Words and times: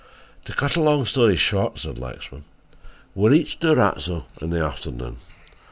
"To 0.45 0.51
cut 0.53 0.75
a 0.75 0.81
long 0.81 1.05
story 1.05 1.35
short," 1.37 1.77
said 1.77 1.99
Lexman, 1.99 2.43
"we 3.13 3.29
reached 3.29 3.59
Durazzo 3.59 4.25
in 4.41 4.49
the 4.49 4.59
afternoon. 4.65 5.17